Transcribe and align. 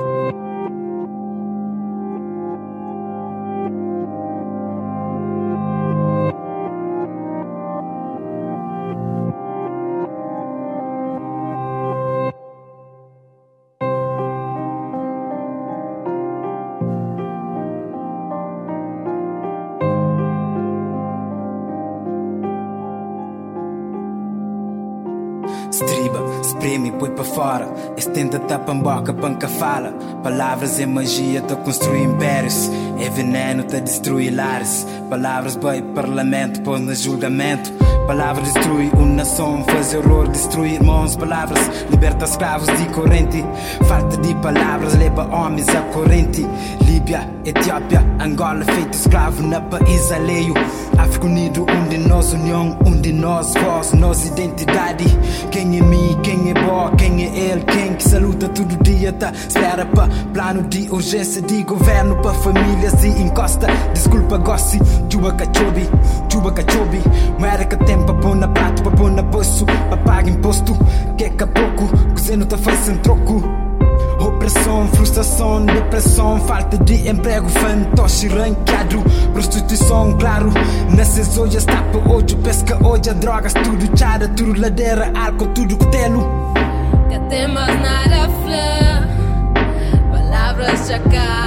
Estriba, 25.72 26.22
espreme, 26.42 26.92
põe 26.92 27.10
para 27.12 27.24
fora. 27.24 27.66
Estenda, 27.96 28.38
tapa 28.40 28.74
boca, 28.74 29.14
panca 29.14 29.48
fala. 29.48 29.90
Palavras 30.22 30.78
é 30.78 30.84
magia, 30.84 31.40
tá 31.40 31.56
construir 31.56 32.02
impérios. 32.02 32.70
É 33.00 33.08
veneno, 33.08 33.64
tá 33.64 33.78
destruir 33.78 34.34
lares. 34.34 34.86
Palavras, 35.08 35.56
boi, 35.56 35.80
parlamento, 35.94 36.60
põe 36.60 36.78
no 36.78 36.94
julgamento. 36.94 37.72
Palavras 38.06 38.52
destrui 38.52 38.90
uma 38.94 39.14
nação, 39.14 39.64
faz 39.64 39.94
horror, 39.94 40.28
destruir 40.28 40.74
irmãos. 40.74 41.16
Palavras 41.16 41.60
liberta 41.90 42.26
escravos 42.26 42.66
de 42.66 42.84
corrente. 42.90 43.42
Falta 43.88 44.16
de 44.18 44.34
palavras 44.36 44.94
leva 44.98 45.24
homens 45.34 45.68
à 45.70 45.80
corrente. 45.94 46.46
Líbia, 46.84 47.26
Etiópia, 47.44 48.04
Angola, 48.20 48.64
feito 48.64 48.92
escravo 48.92 49.42
na 49.42 49.60
país 49.60 50.12
alheio. 50.12 50.52
África 50.98 51.26
Unido, 51.26 51.64
um 51.68 51.88
de 51.88 51.98
nós, 51.98 52.32
união, 52.32 52.76
um 52.84 53.00
de 53.00 53.12
nós, 53.12 53.54
voz, 53.54 53.92
nós, 53.92 54.26
identidade. 54.26 55.04
Quem 55.50 55.61
é 55.62 55.82
mim, 55.82 56.18
quem 56.22 56.50
é 56.50 56.54
bom, 56.54 56.90
quem 56.96 57.24
é 57.24 57.38
ele, 57.50 57.62
quem 57.64 57.94
que 57.94 58.02
saluta 58.02 58.48
todo 58.48 58.82
dia, 58.82 59.12
tá? 59.12 59.32
Espera 59.32 59.86
pra 59.86 60.08
plano 60.32 60.62
de 60.64 60.88
urgência 60.90 61.40
de 61.42 61.62
governo, 61.62 62.20
pra 62.20 62.32
família 62.34 62.90
se 62.90 63.08
encosta. 63.08 63.66
Desculpa, 63.92 64.38
gossi, 64.38 64.78
chuba 65.08 65.32
cachobi, 65.32 65.88
chuba 66.30 66.52
cachobi. 66.52 67.00
Moeda 67.38 67.64
que 67.64 67.76
tem 67.84 68.02
pra 68.04 68.14
pôr 68.14 68.36
na 68.36 68.48
prato, 68.48 68.82
pra 68.82 68.92
pôr 68.92 69.10
na 69.10 69.22
bolso, 69.22 69.64
pra 69.64 69.96
pagar 69.96 70.28
imposto. 70.28 70.76
Que 71.16 71.30
que 71.30 71.44
a 71.44 71.46
pouco, 71.46 71.88
cozendo 72.14 72.46
tá 72.46 72.58
faz 72.58 72.78
sem 72.80 72.96
troco. 72.96 73.71
Opressão, 74.52 74.86
frustração, 74.88 75.64
depressão, 75.64 76.38
falta 76.40 76.76
de 76.84 77.08
emprego, 77.08 77.48
fantoche, 77.48 78.28
ranqueado, 78.28 79.02
prostituição, 79.32 80.16
claro. 80.18 80.52
Nessas 80.94 81.38
olhas, 81.38 81.64
tapa 81.64 81.98
hoje, 82.06 82.36
pesca 82.36 82.78
hoje, 82.86 83.14
drogas, 83.14 83.54
tudo 83.54 83.98
chara, 83.98 84.28
tudo 84.28 84.60
ladeira, 84.60 85.10
álcool, 85.18 85.46
tudo 85.48 85.74
cutelo. 85.78 86.52
Que 87.08 87.18
temas 87.30 87.66
nada 87.80 88.28
flor 88.42 89.08
Palavras 90.10 90.86
já 90.86 90.96
acaba 90.96 91.41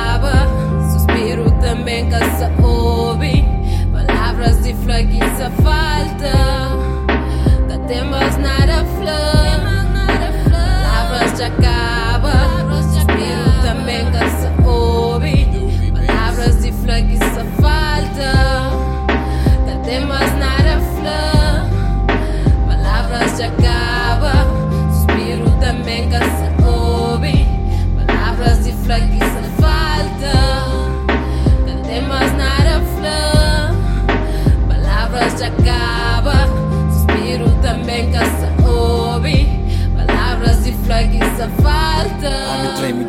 Palavras 35.45 35.65
já 35.65 35.74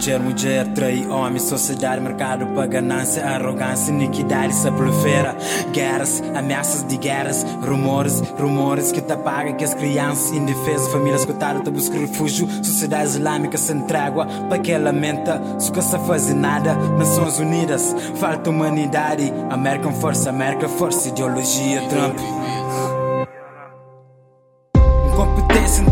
mulher, 0.07 0.21
mulher 0.21 0.67
trai 0.75 1.07
homem 1.09 1.41
Sociedade, 1.41 2.01
mercado 2.01 2.47
para 2.55 2.67
ganância 2.67 3.27
Arrogância, 3.27 3.91
iniquidade 3.91 4.55
se 4.55 4.71
prolifera 4.71 5.37
Guerras, 5.73 6.23
ameaças 6.35 6.87
de 6.87 6.97
guerras 6.97 7.45
Rumores, 7.63 8.21
rumores 8.39 8.93
que 8.93 9.01
te 9.01 9.13
apaga 9.13 9.53
Que 9.55 9.65
as 9.65 9.75
crianças 9.75 10.33
indefesas 10.33 10.89
Famílias 10.93 11.25
cotadas 11.25 11.63
te 11.63 11.71
buscam 11.71 11.99
refúgio 11.99 12.49
Sociedade 12.63 13.11
islâmica 13.11 13.59
sem 13.59 13.81
trégua 13.83 14.27
Para 14.49 14.59
que 14.59 14.77
lamenta, 14.79 15.41
suca 15.59 15.83
se 15.83 15.99
fazer 16.01 16.35
nada 16.35 16.75
Nações 16.97 17.39
Unidas, 17.39 17.95
falta 18.17 18.51
humanidade 18.51 19.33
American 19.51 19.93
Force, 19.93 20.29
América 20.29 20.69
Force 20.69 21.09
Ideologia 21.09 21.83
Trump 21.89 22.17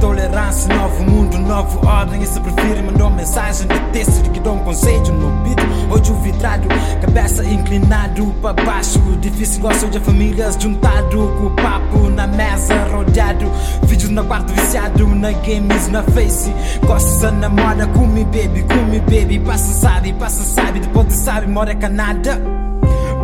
Intolerância, 0.04 0.68
novo 0.76 1.02
mundo, 1.02 1.38
nova 1.38 1.88
ordem. 1.88 2.22
E 2.22 2.26
se 2.26 2.38
prefere, 2.38 2.82
mandou 2.82 3.08
mensagem 3.08 3.66
de 3.66 3.80
texto 3.90 4.22
de 4.22 4.28
que 4.28 4.38
dá 4.38 4.52
um 4.52 4.58
conselho 4.58 5.14
no 5.14 5.38
ouvido. 5.38 5.62
Hoje 5.90 6.12
o 6.12 6.14
vidrado, 6.16 6.68
cabeça 7.00 7.42
inclinado 7.42 8.26
para 8.42 8.52
baixo. 8.52 9.00
Difícil 9.18 9.62
gosto 9.62 9.88
de 9.88 9.98
famílias 10.00 10.58
juntado 10.60 11.16
com 11.38 11.46
o 11.46 11.50
papo 11.52 12.10
na 12.10 12.26
mesa 12.26 12.84
rodeado. 12.92 13.50
Vídeos 13.84 14.10
na 14.10 14.22
quarto 14.24 14.52
viciado, 14.52 15.08
na 15.08 15.32
games, 15.32 15.88
na 15.88 16.02
face. 16.02 16.52
Gosta 16.86 17.30
na 17.30 17.48
moda, 17.48 17.86
come 17.86 18.24
baby, 18.24 18.62
come 18.64 19.00
baby. 19.00 19.38
Passa 19.38 19.72
sabe, 19.72 20.12
passa 20.12 20.42
sabe, 20.42 20.80
depois 20.80 21.06
de 21.06 21.14
sabe, 21.14 21.46
mora 21.46 21.74
canada. 21.74 22.63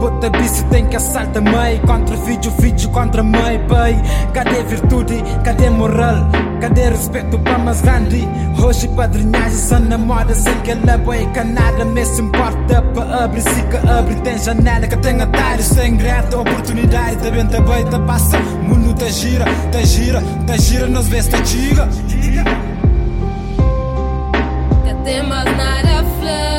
Bota 0.01 0.31
bicho 0.31 0.65
tem 0.71 0.87
que 0.87 0.97
assalta 0.97 1.43
mãe. 1.43 1.79
Contra 1.87 2.17
filho, 2.17 2.51
filho 2.53 2.89
contra 2.89 3.23
mãe 3.23 3.61
pai. 3.69 4.03
Cadê 4.33 4.63
virtude, 4.63 5.23
cadê 5.45 5.69
moral? 5.69 6.27
Cadê 6.61 6.89
respeito 6.89 7.39
para 7.39 7.59
mais 7.59 7.83
grande? 7.83 8.27
Hoje 8.63 8.89
padrinhagem 8.89 9.59
só 9.59 9.79
na 9.79 9.97
moda 9.97 10.35
Sem 10.35 10.55
que 10.61 10.71
ela 10.71 10.99
boia 10.99 11.27
canada 11.31 11.85
Mas 11.85 12.09
se 12.09 12.21
importa 12.21 12.83
para 12.83 13.25
abrir 13.25 13.41
Se 13.41 13.63
que 13.63 13.77
abre 13.77 14.15
tem 14.17 14.39
janela 14.39 14.87
que 14.87 14.97
tem 14.99 15.21
atalhos 15.21 15.71
Tem 15.71 15.97
grata. 15.97 16.39
Oportunidade 16.39 17.17
Da 17.17 17.31
bem 17.31 17.47
tá 17.47 17.61
bem, 17.61 17.85
tá 17.87 17.99
passa. 18.01 18.39
Mundo 18.39 18.95
tá 18.95 19.09
gira, 19.09 19.45
tá 19.73 19.83
gira, 19.83 20.23
tá 20.47 20.57
gira 20.57 20.87
Nós 20.87 21.09
vê 21.09 21.23
tá 21.23 21.43
giga. 21.45 21.89
Cadê 24.85 25.23
mais 25.23 25.57
nada 25.57 26.05
flor 26.19 26.50